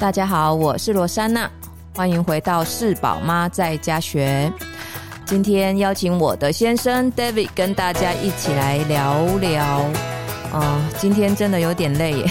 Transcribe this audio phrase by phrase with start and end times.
[0.00, 1.48] 大家好，我是罗珊娜，
[1.94, 4.52] 欢迎回到是宝妈在家学。
[5.24, 9.64] 今天邀请我的先生 David 跟大家一起来聊聊。
[10.52, 12.30] 啊、呃，今天真的有点累耶。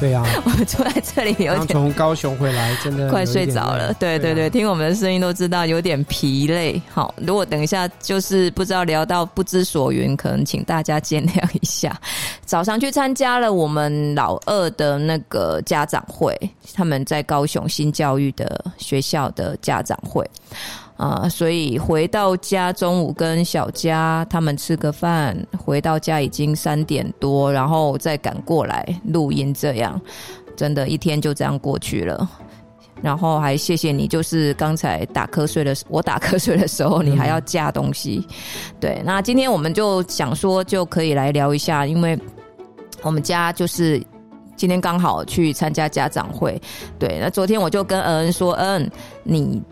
[0.00, 3.94] 对啊， 我坐在这里有点从高雄回来，真的 快睡着了。
[3.94, 6.80] 对对对，听我们的声音都知道有点疲累。
[6.90, 11.98] 好，如果等一下就是不知道聊到不知所云，可能请大家见谅一下。
[12.50, 16.36] 早上去参加了我们老二的那个家长会，
[16.74, 20.28] 他们在高雄新教育的学校的家长会。
[20.96, 29.98] 啊、呃，所以回到家，中午跟小佳他们吃个饭，回到家已经三点多，然后再赶过来录音，这样
[30.56, 32.28] 真的一天就这样过去了。
[33.00, 38.26] 然后还谢谢你，就是刚才打瞌睡的，我打瞌睡的时候，你还要架东西。
[38.28, 38.34] 嗯、
[38.80, 42.18] 对，那今天我们就想说，就可以来聊一下，因为
[43.02, 44.02] 我们家就是
[44.56, 46.60] 今天刚好去参加家长会。
[46.98, 48.90] 对，那昨天我就跟恩恩说，嗯，
[49.22, 49.62] 你。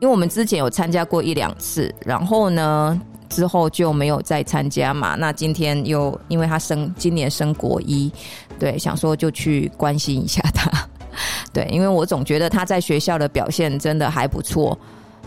[0.00, 2.96] 因为我们之前有参加过一两次，然后呢，
[3.28, 5.16] 之后就没有再参加嘛。
[5.16, 8.08] 那今天又因为他升今年升国一，
[8.60, 10.70] 对，想说就去关心一下他。
[11.52, 14.78] 对，因为我总觉得他在学校的表现真的还不错。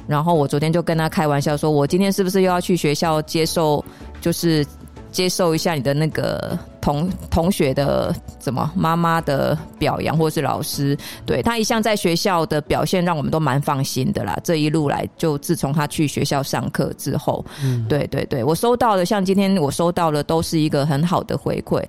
[0.07, 3.83] 然后我昨天就跟他开玩笑说，我今天是不是又要去学校接受，
[4.21, 4.65] 就是
[5.11, 6.57] 接受一下你的那个。
[6.81, 14.37] 同同学的怎么妈妈的表扬，或是老师对他一向在学校的表现，让我们都蛮放心的啦。
[14.43, 21.83] 这一路来，就自从他去学校上课之后，嗯，对对对，我收到的，像今天我收到的，都是一个很好的回馈。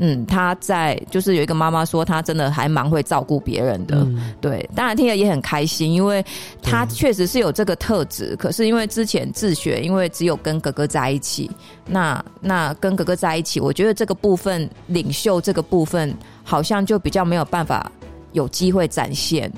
[0.00, 6.24] 嗯，他在就是有一个妈妈说，他真的还蛮会照顾别人的，嗯，对，当然听了也很开心，因为
[6.62, 8.36] 他确实是有这个特质。
[8.36, 11.50] 可是因为之前自学，因为只有跟哥哥在一起，
[11.84, 17.90] 那那跟哥哥在一起，我觉得这个部分领袖这个部分，好像就比较没有办法
[18.32, 19.52] 有机会展现。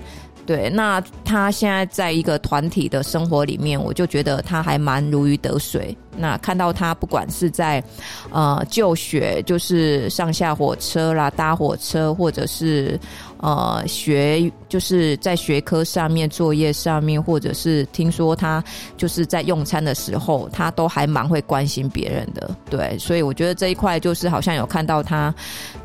[0.46, 5.96] 对，那他现在在一个团体的生活里面，我就觉得他还蛮如鱼得水。
[6.17, 7.83] 那看到他不管是在
[8.30, 12.98] 呃就学，就是上下火车啦、搭火车，或者是
[13.36, 18.62] 呃学，就是在学科上面、作业上面，或者是听说他
[18.96, 22.51] 就是在用餐的时候，他都还蛮会关心别人的。
[22.68, 25.33] 对，所以我觉得这一块就是好像有看到他，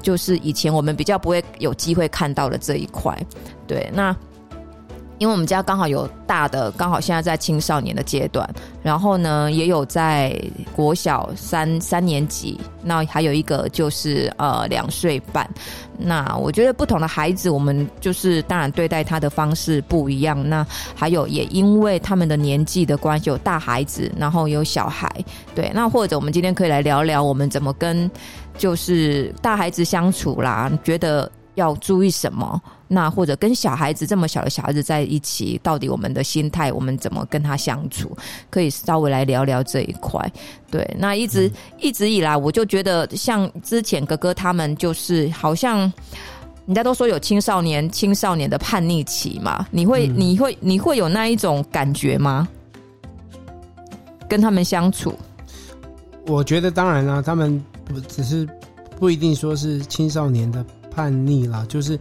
[0.02, 3.16] 就是以前我们比较不会有机会看到的这一块。
[3.68, 4.16] 对，那。
[5.18, 8.48] 因为我们家刚好有大的，刚好现在在青少年的阶段，
[8.84, 10.38] 然后呢，也有在
[10.76, 15.50] 国小三三年级，那还有一个就是呃两岁半。
[15.98, 20.48] 那我觉得不同的孩子，我们就是当然对待他的方式不一样。
[20.48, 25.10] 那还有也因为他们的年纪的关系，有大孩子，然后有小孩，
[25.56, 25.72] 对。
[25.74, 28.12] 那或者我们今天可以来聊聊，我们怎么跟
[28.58, 30.70] 就是大孩子相处啦？
[30.84, 32.62] 觉得要注意什么？
[32.88, 38.16] 那或者跟小孩子这么小的小孩子在一起，到底我们的心态，我们怎么跟他相处？
[38.50, 40.32] 可以稍微来聊聊这一块。
[40.70, 45.80] 对，那一直、嗯、一直以来，我就觉得像之前哥哥他们，就是好像
[46.68, 52.48] 人家都说有青少年青少年的叛逆期嘛，你会、嗯、你会你会有那一种感觉吗？
[54.28, 55.14] 跟他们相处，
[56.28, 58.48] 我觉得当然啦，他们不只是
[59.00, 62.00] 不一定说是青少年的叛逆啦，就是。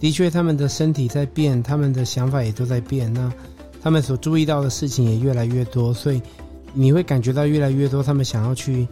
[0.00, 3.12] 的确，他们的身体在变，他们的想法也都在变。
[3.14, 3.32] 那
[3.80, 6.20] 他们所注意到的事情也越来越多，所以
[6.74, 8.84] 你会感觉到越来越多，他们想要去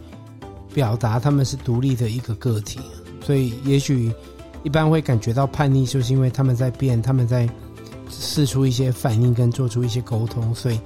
[0.73, 2.79] 表达他们是独立的一个个体。
[3.25, 4.09] 所以，也许
[4.63, 7.45] 一般会感觉到叛逆，就是因为他们在变，他们在
[8.09, 10.55] 试出一些反应跟做出一些沟通。
[10.55, 10.79] 所以，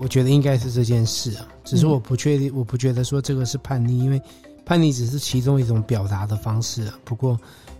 [0.00, 1.46] 我觉得应该是这件事啊。
[1.62, 4.20] 只是我不确定，我不觉得说这个是叛逆，因为
[4.64, 6.98] 叛逆只是其中一种表达的方式啊。
[7.04, 7.38] 不过。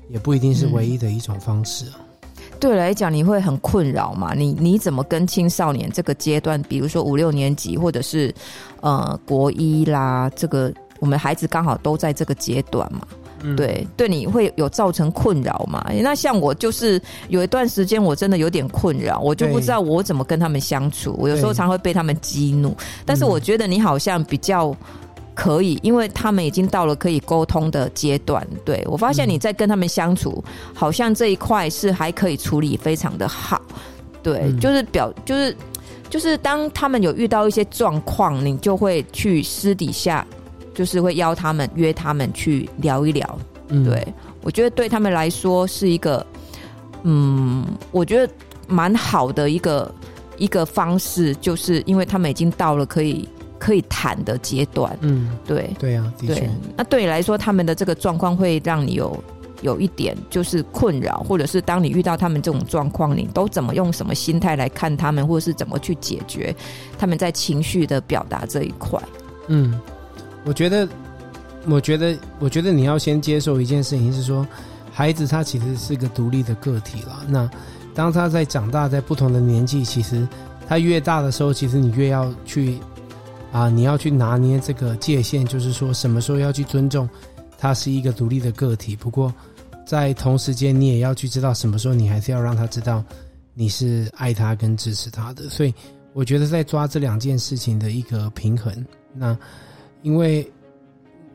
[0.09, 1.99] 也不一定是唯一的一种方式啊。
[1.99, 4.35] 嗯、对来讲，你会很困扰嘛？
[4.35, 8.33] 你你怎么跟青少年这个阶段，比如说五六年级，或者是
[8.81, 13.01] 呃国一啦，这个我们孩子刚好都在这个阶段嘛？
[13.43, 15.85] 嗯、对，对，你会有造成困扰嘛？
[16.03, 21.15] 那像我就是有一段时间我真的有点困扰，我就不知道我怎么跟他们相处。
[21.19, 22.75] 我有时候常会被他们激怒，
[23.05, 24.75] 但是我觉得你好像比较。
[25.35, 28.47] 可以，因为他们已经到了可以沟通的阶段。
[28.65, 33.61] 对，我发现你在跟他们相处，嗯、好像这一块是还可以处理非常的好。
[34.23, 35.57] 对，嗯、就是表，就是
[36.09, 40.25] 就是当他们有遇到一些状况，你就会去私底下，
[40.73, 43.39] 就是会邀他们约他们去聊一聊。
[43.69, 44.07] 嗯、对，
[44.43, 46.25] 我觉得对他们来说是一个，
[47.03, 48.33] 嗯，我觉得
[48.69, 49.93] 蛮好的一个
[50.39, 53.29] 一个方式，就是因为他们已经到了可以。
[53.65, 56.51] 可以谈的阶段，嗯，对，对啊，的确。
[56.77, 59.19] 那对你来说，他们的这个状况会让你有
[59.63, 66.55] 有一点就是困扰，或者是当你遇到他们这种状况，你都怎么用什么心态来看他们，或者是怎么去解决
[66.99, 69.01] 他们在情绪的表达这一块？
[69.49, 69.81] 嗯，
[70.45, 70.87] 我觉得，
[71.67, 74.47] 我觉得，我觉得你要先接受一件事情，是说
[74.93, 77.25] 孩子他其实是个独立的个体了。
[77.27, 77.49] 那
[77.95, 80.29] 当他在长大，在不同的年纪，其实
[80.69, 82.79] 他越大的时候，其实你越要去
[83.55, 87.09] 啊，你要去拿捏这个界限，就是说什么时候要去尊重
[87.57, 88.97] 他是一个独立的个体。
[88.97, 89.33] 不过
[89.87, 93.05] 在同时间，你也要去知道什么时候你还是要让他知道
[93.55, 95.49] 你是爱他跟支持他的。
[95.49, 95.73] 所以
[96.15, 98.85] 我觉得在抓这两件事情的一个平衡。
[99.13, 99.39] 那
[100.03, 100.45] 因为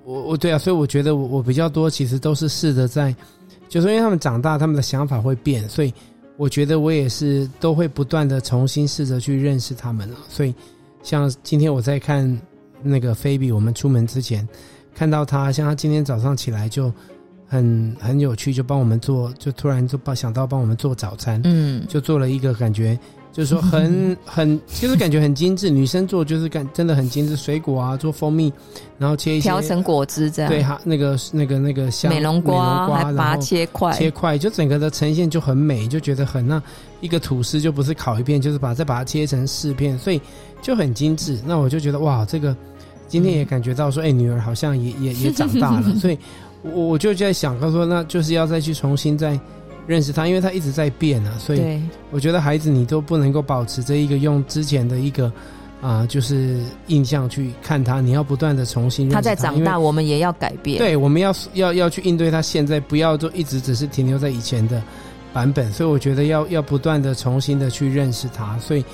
[0.04, 3.16] 我我对啊，所以我觉得我我比较多其实都是试着在，
[3.70, 5.94] 就是因为他们长大，他们的想法会变，所以。
[6.36, 10.56] 我觉得我也是都会不断的重新试着去认识他们了，所以
[11.02, 12.40] 像今天我在看
[12.82, 14.48] 那个菲比，我们出门之前
[14.94, 16.92] 看到他，像他今天早上起来就
[17.48, 23.00] 很很有趣，就帮我们做，就突然就帮想到帮我们做早餐，嗯，就做了一个感觉。
[23.32, 25.70] 就是说很 很，就是感觉很精致。
[25.70, 28.52] 女生做就是感真的很精致，水果啊，做蜂蜜，
[28.98, 30.52] 然后切一些调成果汁这样。
[30.52, 36.62] 对哈，那个那个那个像美容瓜，还把它切块，切块，就整个的呈现就很美，就觉得很那
[37.02, 40.20] 一个吐司就不是烤一片，就是把再把它切成四片，所以
[40.62, 41.38] 就很精致。
[41.46, 42.56] 那我就觉得哇，这个
[43.08, 46.18] 今天也感觉到说，哎、欸，女儿好像也也也长大了， 所以
[46.64, 49.40] 我我就在想，他说那就是要再去重新再。
[49.90, 51.82] 认识他，因为他一直在变啊，所以
[52.12, 55.26] 我觉得孩子你都不能够保持着一个用之前的一个
[55.82, 56.60] 啊、呃，就是
[56.90, 59.10] 印象去看他，你要不断的重新。
[59.10, 60.78] 他在长大，我们也要改变。
[60.78, 64.80] 对，我们要要要去应对他现在，不要就一直只是停留在以前的
[65.34, 65.72] 版本。
[65.74, 68.56] 所以我觉得要要不断的重新的去认识他。
[68.60, 68.86] 所以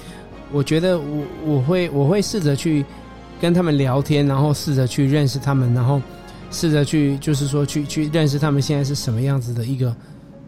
[0.53, 2.85] 我觉得我我会我会试着去
[3.41, 6.01] 跟他们聊天，然后试着去认识他们，然后
[6.51, 9.93] 试着去就是说去去认识他们现在是什么样子的一个。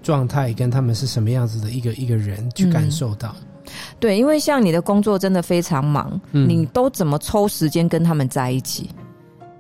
[0.08, 8.90] 状态跟他们是什么样子的一个一个人去感受到，嗯，对，因为像你的工作真的非常忙，嗯，你都怎么抽时间跟他们在一起？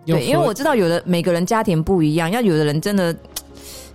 [0.06, 3.14] 对，因为我知道有的每个人家庭不一样，要有的人真的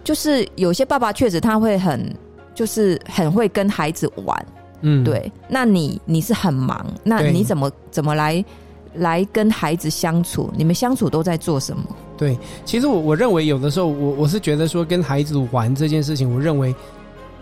[0.04, 2.14] 就是有些爸爸确实他会很
[2.54, 4.46] 就是很会跟孩子玩，
[4.82, 5.32] 嗯，对。
[5.48, 8.44] 那你你是很忙，那你怎么怎么来
[8.92, 10.52] 来跟孩子相处？
[10.54, 11.82] 你们相处都在做什么？
[12.22, 16.72] 对，其实我我认为有的时候，我我是觉得说跟孩子玩这件事情，我认为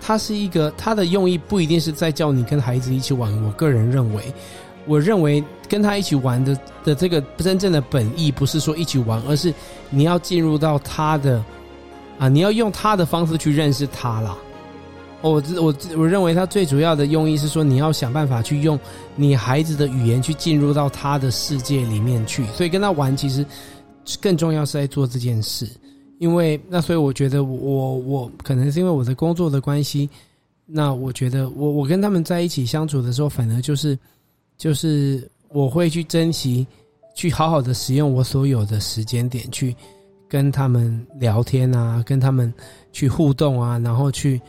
[0.01, 3.31] 他是一个他的用意不一定是在叫你跟孩子一起玩。
[3.45, 4.23] 我个人认为，
[4.87, 9.53] 我认为跟他一起玩的的这个真正的本意不是说一起玩，而是
[9.91, 11.45] 你要进入到他的
[12.19, 14.35] 啊，你要用他的方式去认识他啦。
[15.21, 18.81] 我我我认为他最主要的用意是说，你要想办法去用
[19.15, 23.45] 你孩子的语言去进入到他的世界里面去，所以跟他玩其实。
[24.21, 25.69] 更重要是在做这件事，
[26.19, 30.09] 因为那所以我觉得我我可能是因为我的工作的关系，
[30.67, 33.99] 那我觉得我我跟他们在一起相处的时候，反而就是
[34.57, 36.67] 就是我会去珍惜，
[37.15, 39.75] 去好好的使用我所有的时间点去
[40.29, 42.53] 跟他们聊天啊，跟他们
[42.93, 44.41] 去互动啊，然后去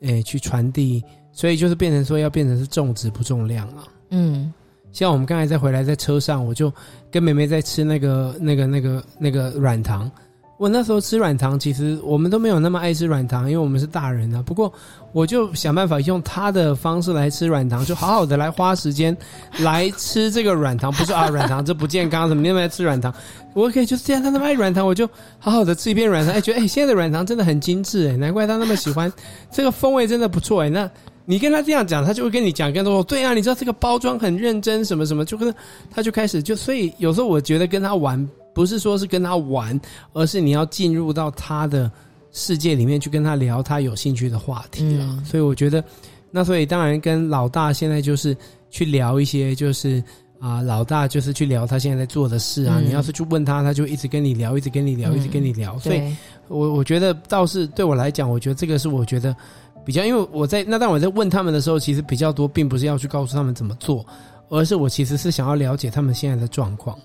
[0.00, 1.02] 诶去传递，
[1.32, 4.52] 所以就是变成说要变成是重质不重量了，嗯。
[4.92, 6.72] 像我们刚才在回来在车上，我就
[7.10, 10.10] 跟妹妹在吃那个那个那个那个软糖。
[10.58, 14.42] 我那时候吃软糖，其实我们都没有那么爱吃软糖，因为我们是大人啊。
[14.44, 14.70] 不过
[15.12, 19.16] 我就想办法用他的方式来吃软糖，就好好的来花时间
[19.60, 20.92] 来吃这个软糖。
[20.92, 23.10] 不是啊，软糖这不健康，什么你那么爱吃软糖？
[23.54, 26.34] 我可以就是这样，他那么爱软糖，我就好好的吃一片软糖。
[26.34, 29.10] 哎，觉得哎，现在的软糖真的很精致哎，难怪他那么喜欢，
[29.50, 30.68] 这个风味真的不错哎。
[30.68, 30.90] 那。
[31.26, 33.04] 你跟他这样讲，他就会跟你讲更多。
[33.04, 35.54] 对啊，你知道这个包装很认真，什么什么，就跟
[35.88, 39.78] 他就开始就，所以有时候我觉得跟他玩，不是说是跟他玩，
[40.12, 41.88] 而是你要进入到他的
[42.32, 45.06] 世界里面去跟他聊他有兴趣的话题啊。
[45.18, 45.24] 嗯。
[45.24, 45.84] 所以我觉得，
[46.32, 48.36] 那所以当然跟老大现在就是
[48.68, 50.02] 去聊一些，就是
[50.40, 52.78] 啊，老大就是去聊他现在在做的事啊。
[52.80, 52.86] 嗯。
[52.86, 55.74] 你要是去问他，他就一直跟你聊，一直跟你聊，一直跟你聊。
[55.76, 55.80] 嗯。
[55.80, 56.16] 所以
[56.48, 59.36] 我我觉得倒是对我来讲，我觉得这个是我觉得。
[59.84, 64.04] 比较，因为我在那，当我在问他们的时候，其实比较多，并不是要去告诉他们怎么做，
[64.48, 66.98] 而是我其实是想要了解他们现在的状况。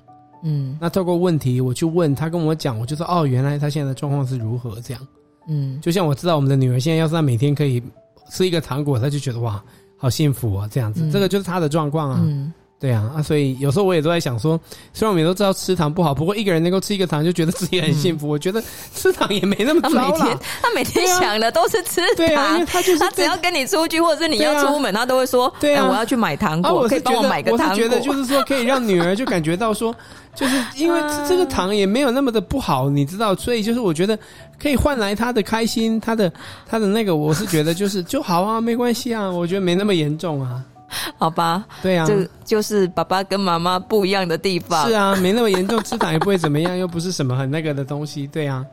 [0.43, 5.07] 嗯，那透过问题，我去问他，跟我讲，我就说哦，原来他现在的状况是如何这样。
[5.47, 7.81] 嗯，就像我知道我们的女儿现在，要是她每天可以
[8.29, 9.63] 吃一个糖果，她就觉得哇，
[9.97, 12.19] 好幸福啊，这样子，嗯、这个就是她的状况啊。
[12.23, 12.53] 嗯。
[12.77, 14.59] 对啊，啊，所以有时候我也都在想说，
[14.93, 18.27] 虽然我们也都知道吃糖不好，不过一个人能够吃一个糖，就觉得自己很幸福。
[18.27, 18.61] 嗯、我觉得
[18.93, 20.11] 吃糖也没那么糟啦。
[20.11, 27.69] 他每天他每天想的都是吃糖，对啊，因为他就是他只要跟你出去，或者是你要出门，啊、他都会说，对啊，我要去买糖果，啊、我可以帮我买个糖果。
[27.69, 29.95] 我是觉得就是说，可以让女儿就感觉到说，
[30.35, 34.19] 就是因为这个糖也没有那么的不好，你知道，所以就是我觉得
[34.61, 36.31] 可以换来他的开心，他的
[36.67, 40.61] 他的那个，我是觉得就是就好啊，没关系啊，我觉得没那么严重啊。
[41.17, 44.87] 好吧，对啊，这就是爸爸跟妈妈不一样的地方。
[44.87, 48.27] 是啊，没那么严重，吃糖也不会怎么样，又不是什么很那个的东西。
[48.27, 48.65] 对啊，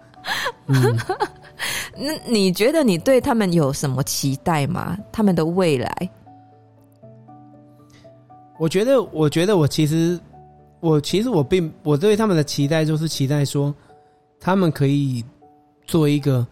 [0.67, 0.97] 嗯，
[1.97, 4.97] 那你觉得你对他们有什么期待吗？
[5.11, 6.11] 他们的未来？
[8.59, 10.21] 我觉得，我觉得我其实，
[10.81, 13.75] 我其实我并我对他们的期待就是期待说，
[14.39, 15.25] 他们可以
[15.87, 16.47] 做一个。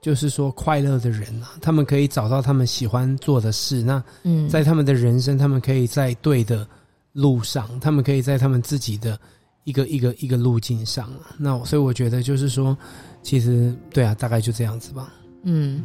[0.00, 3.82] 就是说，快乐的人啊，他们可以找到他们喜欢做的事。
[3.82, 6.66] 那，嗯，在他们的人生，他们可以在对的
[7.12, 9.18] 路上，他们可以在他们自己的
[9.64, 11.10] 一个一个一个路径上。
[11.38, 12.76] 那所以我觉得，就是说，
[13.22, 15.12] 其实对啊，大概就这样子吧。
[15.42, 15.84] 嗯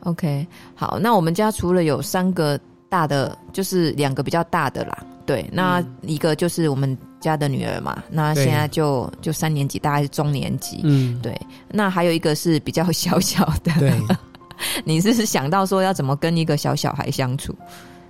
[0.00, 5.04] ，OK，好，那我们家除了有三个大的，就是两个比较大的啦。
[5.26, 10.80] 对，那一个就是我们家的女儿嘛，那现在就就三年级，大概是中年级。
[10.84, 11.34] 嗯，对。
[11.70, 13.72] 那还有一个是比较小小的。
[13.78, 13.92] 对，
[14.84, 17.56] 你是是想到说要怎么跟一个小小孩相处？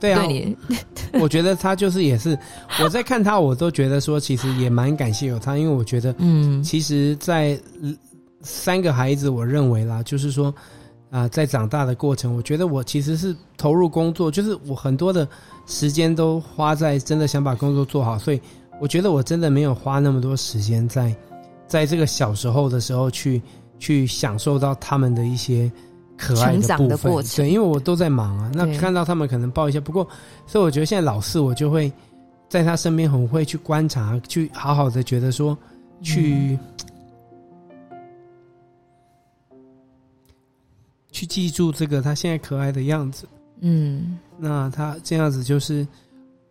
[0.00, 0.56] 对啊，对你，
[1.21, 2.37] 我觉得他就是也是
[2.83, 7.56] 我在看他，我都觉得说其实也蛮感谢有他，因为我觉得， 嗯，其实，在
[8.42, 10.49] 三个孩子，我认为啦，就是说
[11.11, 15.26] 啊、呃，在长大的过程，我觉得我其实是投入工作，就是我很多的。
[15.66, 18.40] 时间都花在真的想把工作做好，所以
[18.81, 21.14] 我觉得我真的没有花那么多时间在，
[21.66, 23.40] 在这个小时候的时候去
[23.78, 25.71] 去享受到他们的一些
[26.16, 27.25] 可爱的部分。
[27.37, 29.81] 对，因为我都在忙啊，那看到他们可能抱一下。
[29.81, 30.07] 不过，
[30.47, 31.90] 所以我觉得现在老四，我就会
[32.49, 35.57] 在他身边很会去观察，去好好的觉得说，
[36.02, 36.59] 去、
[39.50, 39.59] 嗯、
[41.11, 43.26] 去记住这个他现在可爱的样子。
[43.61, 44.19] 嗯。
[44.37, 45.87] 那他这样子就是，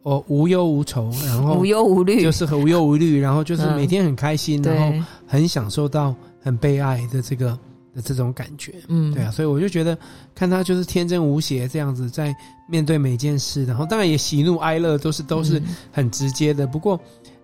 [0.04, 7.58] 哦，无忧无愁，然后无忧无虑，就是很无忧无虑，然后就是每天很开心，嗯、然后很享受到很被爱的这个
[7.96, 9.98] 的这种感觉，嗯，对啊，所以我就觉得
[10.36, 12.36] 看他就是天真无邪这样子在
[12.68, 17.00] 面对每件事，然后当然也喜怒哀乐都是都是很直接的，不过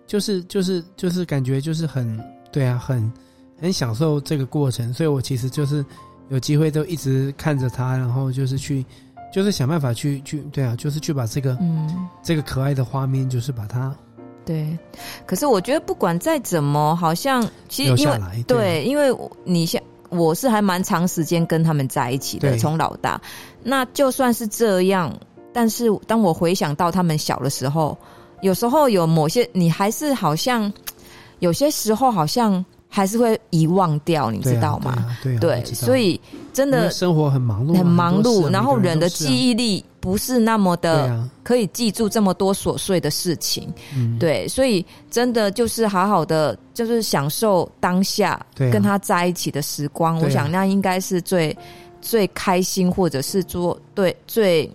[0.06, 2.20] 就是就是就是感觉就是很
[2.52, 3.10] 对啊，很
[3.58, 5.82] 很享受这个过程，所以我其实就是
[6.28, 8.84] 有机会都一直看着他，然后就是去。
[9.32, 13.94] 就是想办法去去对啊，就是去把这个嗯这个可爱的画面，就是把它
[14.44, 14.76] 对。
[15.26, 23.20] 可是我觉得不管再怎么，好像其实因为对，对，因为你像我是还蛮长时间跟他们在一起的，从老大。
[23.62, 25.16] 那就算是这样，
[25.52, 27.96] 但是当我回想到他们小的时候，
[28.40, 30.72] 有时候有某些你还是好像
[31.38, 32.64] 有些时候好像。
[32.92, 35.16] 还是会遗忘掉，你知道吗？
[35.22, 36.20] 对，啊对，啊、对，所以
[36.52, 38.50] 真的生活很忙碌，很忙碌。
[38.50, 43.72] 然后人的记忆力不是那么的可以记住这么多琐碎的事情。
[44.18, 50.20] 对，所以真的就是好好的，就是享受当下跟他在一起的时光。
[50.20, 51.56] 我想那应该是最
[52.00, 54.68] 最开心，或者是做对最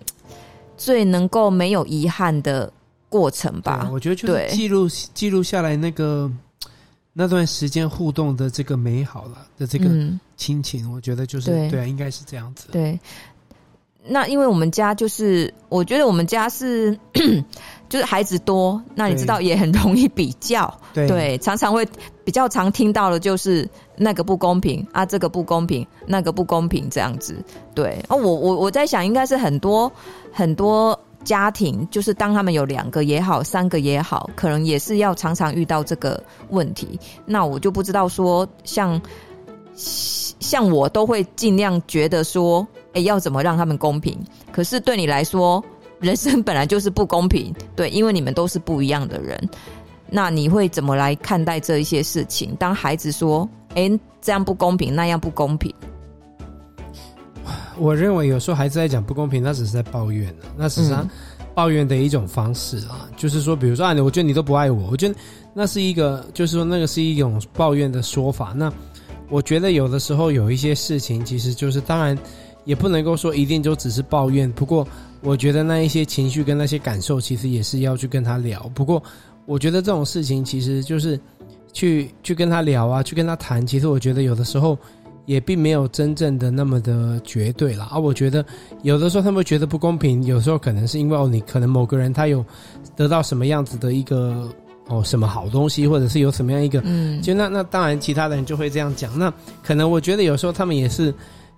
[0.78, 2.72] 最能够没有遗憾的
[3.10, 3.90] 过程吧。
[3.92, 6.32] 我觉得就是记录记录下来那个。
[7.18, 9.86] 那段时间互动的这个美好了的这个
[10.36, 12.68] 亲情，嗯、我觉得就是对，对啊，应该是这样子。
[12.70, 13.00] 对，
[14.04, 16.94] 那因为我们家就是，我觉得我们家是
[17.88, 21.88] 就是孩子多，那你知道也很容易比较，对，对，常常会
[22.22, 27.42] 比较常听到的就是那个不公平啊，这个不公平，那个不公平这样子。
[27.74, 29.90] 对，哦，我我我在想，应该是很多
[30.30, 31.00] 很多。
[31.26, 36.98] 家庭就是当他们有两个也好，三个也好，可能也是要常常遇到这个问题。
[37.26, 38.98] 那我就不知道说，像
[39.74, 44.16] 像我都会尽量觉得说，哎，要怎么让他们公平？
[44.52, 45.62] 可是对你来说，
[45.98, 49.36] 人生本来就是不公平，对，因为你们都是不一样的人。
[50.08, 52.54] 那你会怎么来看待这一些事情？
[52.60, 53.90] 当孩子说，哎，
[54.20, 55.74] 这样不公平，那样不公平。
[57.78, 61.06] 我认为有时候孩子在讲不公平，那只是在抱怨，那只是他
[61.54, 63.08] 抱怨的一种方式啊。
[63.08, 65.14] 嗯、就是说，比如说啊，我觉得你都不爱我，我觉得
[65.54, 68.52] 那是一个，就是说那个是一种抱怨的说法。
[68.56, 68.72] 那
[69.28, 72.16] 我觉得有的时候有一些事情，其实就是当然
[72.64, 74.50] 也不能够说一定就只是抱怨。
[74.52, 74.86] 不过
[75.20, 78.60] 我觉得那一些情绪跟那些感受，其实也是要去跟他聊。
[78.74, 79.02] 不过
[79.44, 81.18] 我觉得这种事情其实就是
[81.72, 83.66] 去去跟他聊啊，去跟他谈。
[83.66, 84.78] 其实我觉得有的时候。
[85.26, 87.98] 也并没有真正的那么的绝对了啊！
[87.98, 88.44] 我觉得
[88.82, 92.44] 有的时候他们会觉得不公平，有时候可能是因为哦，你可能某个人他有
[92.96, 94.48] 得到什么样子的一个
[94.88, 99.18] 哦什么好东西，或者是有什么样一个嗯，就那那当然其他的人就会这样讲。
[99.18, 101.12] 那可能我觉得有时候他们也是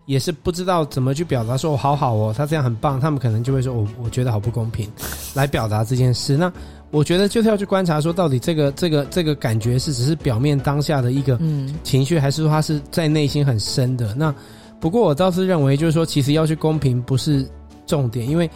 [0.07, 4.91] 也是不知道怎么去表达说，哦好好哦，他这样很棒，他们可能就会说我我觉得好不公平，
[5.35, 6.37] 来表达这件事。
[6.37, 6.51] 那
[6.91, 11.39] 我觉得就是要去观察，说到底这个这个这个感觉是只是表面当下的一个
[11.83, 14.15] 情绪，还是说他是在内心很深的？
[14.15, 14.35] 那
[14.81, 17.47] 不过我倒是认为，就是说其实要去公平不是
[17.87, 18.49] 重点，因为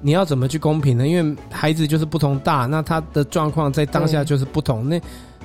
[0.00, 1.06] 你要怎么去公平呢？
[1.06, 5.00] 因为孩子就是不同大，那他的状况在当下就是不同，那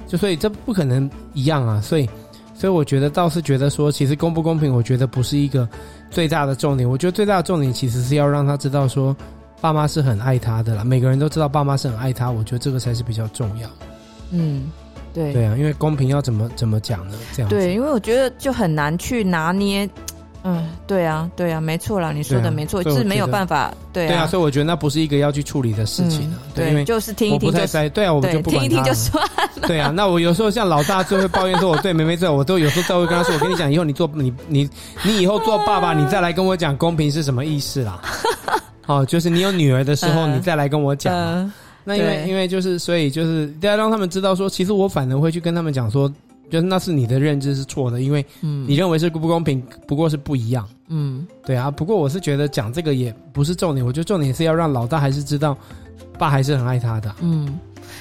[0.08, 1.80] 就所以这不可能一样啊。
[1.80, 2.10] 所以
[2.56, 5.70] 所以我觉得倒是觉得说，其实公不公平，我觉得不是一个
[6.10, 6.90] 最大的重点。
[6.90, 9.16] 我觉得最大的重点其实是要让他知道说。
[9.62, 13.70] 爸妈是很爱他的啦，每个人都知道爸妈是很爱他，我觉得这个才是比较重要。
[14.32, 14.72] 嗯，
[15.14, 17.16] 对，对啊，因为公平要怎么怎么讲呢？
[17.32, 19.88] 这样对，因为我觉得就很难去拿捏。
[20.44, 23.72] 嗯，对啊，对啊，没错啦，你说的没错，是没有办法。
[23.94, 26.42] 对啊，对啊，所以我觉得那不是一个要去处理的事情啊。
[26.56, 28.68] 对，因为就是听一听就对啊，我们就不管他。
[28.68, 29.68] 听一听就算了。
[29.68, 34.68] 对啊，那我有时候像老大就会抱怨说，我对妹妹这，我都有时候都会跟他说，我跟你讲，以后你做你你
[35.04, 38.02] 你以后做爸爸，你再来跟我讲公平是什么意思啦。
[38.88, 41.14] 哦，就是你有女儿的时候， 你再来跟我讲。
[41.16, 46.12] 呃、那因为因为就是，所以就是要让他们知道说，其实我反而会去跟他们讲说，
[46.50, 50.68] 就是那是你的认知是错的，因为你认为是不公平，不过是不一样。
[50.90, 51.72] 嗯，对啊。
[51.72, 55.58] 不过我是觉得讲这个也不是重点，我觉得重点是要让老大还是知道，
[56.18, 57.16] 爸还是很爱他的。
[57.22, 57.60] 嗯，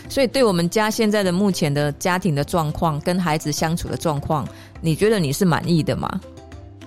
[0.08, 4.46] 所以对我们家现在的目前的家庭的状况，跟孩子相处的状况，
[4.80, 6.20] 你觉得你是满意的吗？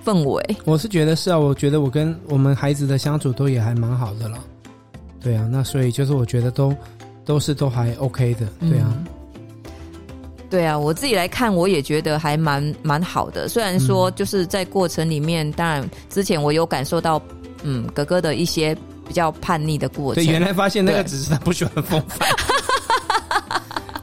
[0.03, 4.38] 氛围，我是觉得是啊，我觉得我跟我们孩子的相处都也还蛮好的了，
[5.22, 6.75] 对啊，那所以就是我觉得都
[7.25, 9.05] 都是都还 OK 的，对啊，嗯、
[10.50, 13.48] 对啊，我自己来看，我也觉得还蛮蛮好的。
[13.48, 17.22] 虽然说就是在过程里面，嗯、当然之前我有感受到，
[17.63, 18.75] 嗯，哥哥的一些
[19.07, 20.24] 比较叛逆的过程。
[20.24, 22.27] 对，原来发现那个只是他不喜欢风帆。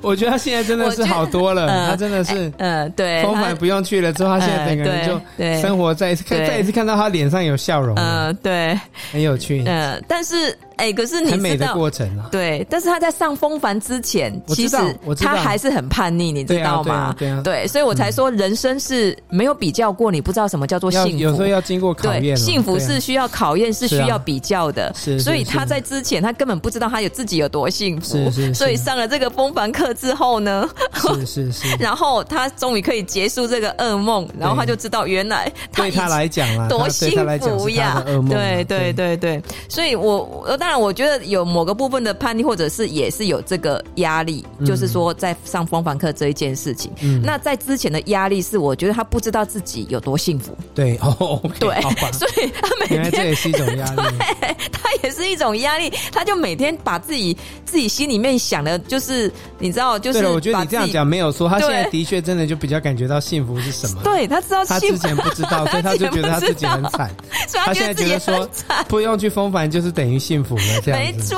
[0.02, 8.78] 我觉得他现在真的是好多了，他真的是，嗯，对，风帆不用去了之后，他现在整个人就生活再一次看，再一次看到他脸上有笑容，嗯，对，
[9.12, 10.56] 很有趣，嗯，但是。
[10.80, 12.26] 哎、欸，可是你很美的过程啊。
[12.32, 14.76] 对，但是他在上风帆之前，其实
[15.18, 17.14] 他还是很叛逆，你知道吗？
[17.44, 21.18] 对所以我才说人生是没有比较过，你不知道什么叫做幸福。
[21.18, 22.22] 有时候要经过考验。
[22.22, 24.90] 对，幸福是需要考验，是需要比较的。
[24.96, 28.16] 是，所以他在之前，他根本不知道他有自己有多幸福。
[28.30, 28.54] 是是。
[28.54, 31.68] 所以上了这个风帆课之后呢，是是是。
[31.78, 38.02] 然后他终于可以结束这个噩梦，然后他就知道原来对他来讲啊，多幸福呀！
[38.30, 41.50] 对对对对，所以我当然我觉得有。
[41.50, 46.92] 某个部分的叛逆，或者是也是有这个压力，嗯、就是说在上风帆课这一件事情。
[47.00, 50.56] 嗯、那在之前的压力是，我觉得他不知道自己有多幸福。
[50.72, 51.80] 对 哦，okay, 对，
[52.12, 54.02] 所以他每天这也是一种压力，
[54.70, 55.92] 他也是一种压力。
[56.12, 61.48] 他就每天把自己自己心里面想的，就是你知道，就是对，我觉得你这样讲没有说。
[61.48, 64.02] 他现在的确真的就比较感觉到幸福是什么。
[64.04, 67.10] 对，他知道他之前不知道，所以他就觉得他自己很惨。
[67.52, 68.48] 他现在觉得说
[68.86, 71.34] 不用去风帆就是等于幸福了，这样子。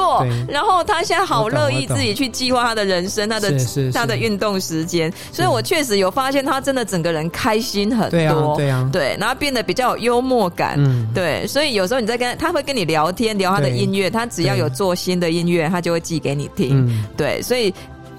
[0.48, 3.52] 然后他现在好乐意自己去计划他的人生，他的
[3.92, 17.72] 他的运动时间，所以我确实有发现他真的整个人开心很多，对啊，对，然后变得比较有幽默感，嗯，对，所以有时候你在跟他会跟你聊天，聊他的音乐，他只要有做新的音乐，他就会寄给你听，对，所以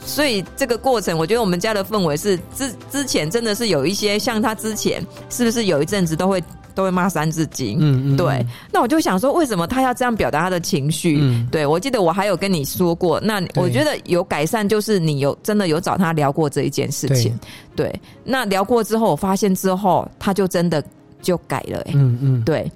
[0.06, 6.44] 所以这个过程，我觉得我们家的氛围是之之前真的是有一些像他之前是不是有一阵子都会。
[6.76, 8.46] 都会骂三字经，嗯嗯，对。
[8.72, 11.18] 那我就想说，为什么他要这样表达他的情绪？
[11.22, 17.38] 嗯，对，我记得我还有跟你说过，那我觉得有改善，就是你有真的有找他聊过这一件事情。
[17.76, 20.84] 对，对，那聊过之后，我发现之后，他就真的
[21.22, 22.72] 就改了，欸，嗯嗯，对。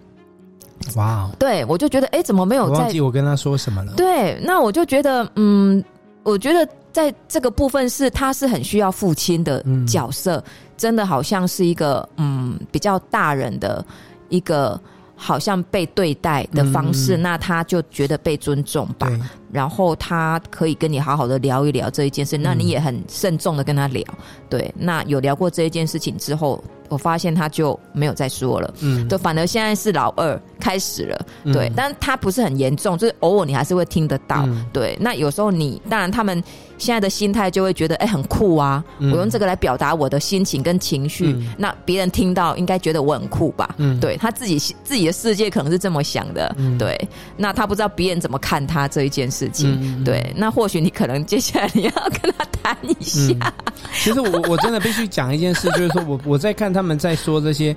[0.96, 2.66] 哇，对，我就觉得，哎，怎么没有？
[2.66, 3.94] 我忘记我跟他说什么了。
[3.98, 5.84] 对，那我就觉得，嗯，
[6.22, 10.38] 我觉得在这个部分是他是很需要父亲的角色。
[10.38, 13.84] 嗯真的好像是一个嗯比较大人的
[14.30, 14.80] 一个
[15.16, 19.10] 好像被对待的方式，嗯、那他就觉得被尊重吧，
[19.52, 24.04] 然后他可以跟你好好的聊一聊这一件事，嗯、那你也很慎重的跟他聊，
[24.48, 26.64] 对，那有聊过这一件事情之后。
[26.90, 34.98] 我发现他就没有再说了，嗯，就反而现在是老二开始了，对，嗯、但他不是很严重，就是偶尔你还是会听得到，嗯、对。
[35.00, 36.44] 那有时候你当然他们
[36.78, 46.98] 现在的心态就会觉得，哎、欸，很酷啊，嗯、我用这个来表达我的心情跟情绪，嗯、那别人听到应该觉得我很酷吧，嗯，对他自己自己的世界可能是这么想的，嗯、对。
[47.36, 50.34] 那他不知道别人怎么看他这一件事情，嗯、对。
[50.36, 53.54] 那或许你可能接下来你要跟他谈一下。
[53.98, 56.72] 嗯、其实我我真的必须讲一件事，就是说我 我在看。
[56.72, 57.76] 他们在说这些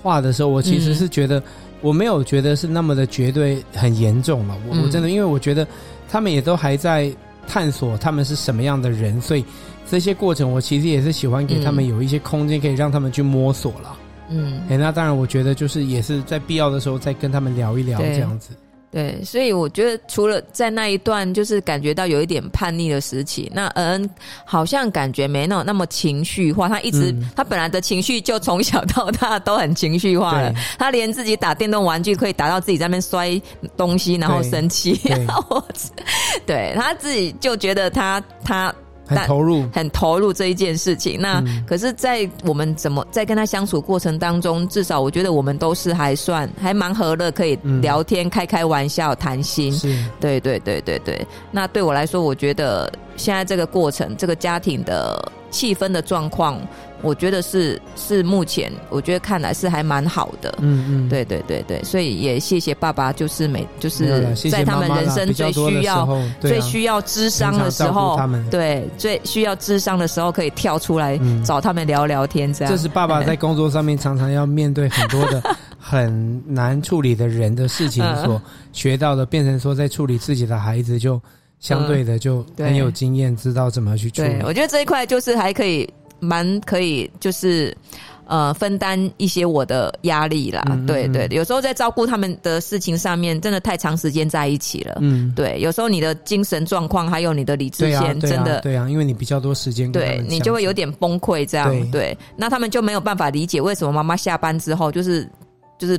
[0.00, 1.42] 话的时候，我其实是觉得
[1.80, 4.56] 我没有觉得是那么的绝对很严重了。
[4.68, 5.66] 我我真的，因为我觉得
[6.08, 7.10] 他们也都还在
[7.48, 9.44] 探索他们是什么样的人，所以
[9.90, 13.96] 这些过程我其实也是喜欢给他们有一些空间，可以让他们去摸索了。
[14.28, 18.50] 嗯，哎，那当然，我觉得就是也是在必要的时候再跟他们聊一聊这样子。
[18.90, 24.10] 对，所以我觉得除了在那一段就是感觉到有一点叛逆的时期，那恩恩
[24.44, 26.68] 好像感觉没那那么情绪化。
[26.70, 30.52] 他一直、嗯、他本来的情绪就从小到大都很情绪化了。
[30.78, 33.38] 他连自己打电动玩具可以打到自己在那边摔
[33.76, 34.98] 东西，然后生气。
[35.04, 35.62] 然后
[36.46, 38.74] 对他自己就觉得他他。
[39.08, 41.18] 很投入，很投入这一件事情。
[41.20, 49.72] 那、嗯、可是，在我们怎么在跟他相处过程当中，至少我觉得我们都是还算还蛮和乐，可以聊天、嗯、开开玩笑、谈心。
[49.72, 51.26] 是，对对对对对。
[51.50, 56.60] 那对我来说，我觉得现在这个过程，这个家庭的气氛的状况。
[57.02, 60.54] 我觉得是是目前，我觉得看来是还蛮好的。
[60.60, 66.08] 嗯嗯，对对对对，所以也谢谢爸爸，就是每就是在他们人生最需要
[66.40, 68.18] 最需要智商的时候，
[68.50, 72.74] 对最需要智商的时候，可以跳出来找他们聊聊天，这样。
[72.74, 78.40] 这是爸爸在工作上面常常要面对很多的 很难处理的人的事情所
[78.72, 81.20] 学到的，变成说在处理自己的孩子，就
[81.60, 84.28] 相对的就很有经验，知道怎么去处理。
[84.28, 85.88] 对，我觉得这一块就是还可以。
[86.20, 87.76] 蛮可以，就是
[88.26, 90.62] 呃，分担一些我的压力啦。
[90.66, 94.98] 嗯嗯嗯对对，有时候在照顾他们的事情上面，真的太长时间在一起了。
[95.00, 101.70] 嗯，对，有时候你的精神状况还有你的理智线，真的对啊，对啊，因为你比较多时间，对你就会有点崩溃这样。
[101.70, 105.26] 对，对，那他们就没有办法理解为什么妈妈下班之后就是
[105.78, 105.98] 就是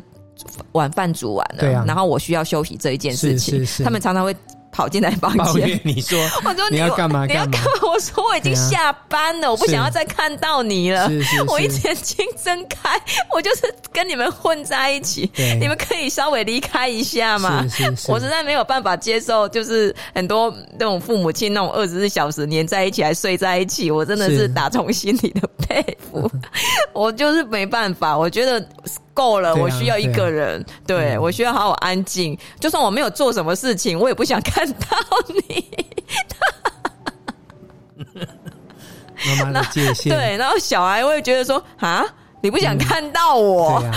[0.74, 4.36] 晚饭煮完了，啊，然后我需要休息这一件事情，是是是他们常常会。
[4.80, 7.26] 跑进来房间，你说， 我说你要干嘛？
[7.26, 7.68] 你要干嘛？
[7.92, 11.12] 我说我已经下班了，啊、我不想要再看到你了。
[11.50, 12.98] 我一眼睛睁开，
[13.30, 15.30] 我就是跟你们混在一起。
[15.60, 17.62] 你们可以稍微离开一下嘛？
[17.68, 26.32] 是是是我实在没有办法接受，就是很多那种父母亲那种二十四小时黏在一起还睡在一起，我真的是打从心里的佩服。
[26.94, 28.66] 我就是没办法，我觉得。
[29.20, 30.66] 够了，我需要一个人。
[30.88, 32.38] 对，我需要好好安静。
[32.58, 35.66] 就算我没有做什么事情，我也不想看到你。
[39.38, 40.08] 妈妈的界限。
[40.16, 42.06] 对，然后小孩会觉得说啊。
[42.42, 43.82] 你不想看到我？
[43.84, 43.92] 嗯、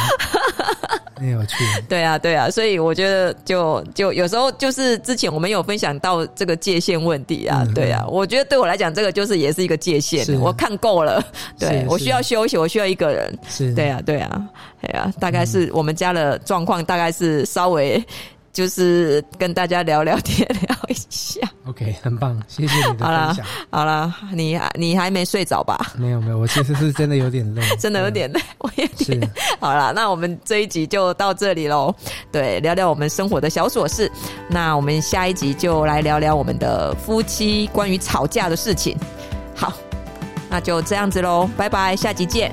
[1.16, 1.56] 对啊，有趣。
[1.88, 10.26] 对啊，对啊，所以我觉得就就有时候就是之前我们有分享到这个界限问题啊，嗯、对啊，我觉得对我来讲，这个就是也是一个界限。
[10.40, 11.24] 我看够了，
[11.58, 13.38] 对，我需要休息，我需要一个人。
[13.48, 14.42] 是，对啊，对啊，
[14.80, 18.04] 对啊，大概是我们家的状况，大概是稍微。
[18.52, 21.40] 就是跟大家聊聊天，聊一下。
[21.66, 23.46] OK，很棒，谢谢你的分享。
[23.70, 25.92] 好了，你你还没睡着吧？
[25.96, 29.18] 没有没有，我其实是真的有点累， 真的有点累，我也是。
[29.58, 31.94] 好了，那我们这一集就到这里喽。
[32.30, 34.10] 对，聊聊我们生活的小琐事。
[34.48, 38.96] 那我们下一集就来聊聊我们的夫妻关于吵架的事情。
[39.54, 39.72] 好，
[40.50, 42.52] 那就这样子喽，拜拜，下集见。